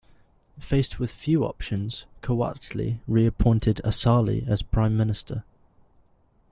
[0.59, 5.43] Faced with few options, Quwatli reappointed Asali as Prime Minister.